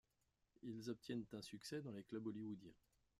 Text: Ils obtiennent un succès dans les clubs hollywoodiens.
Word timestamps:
Ils 0.63 0.89
obtiennent 0.89 1.27
un 1.31 1.43
succès 1.43 1.79
dans 1.83 1.91
les 1.91 2.01
clubs 2.01 2.25
hollywoodiens. 2.25 2.73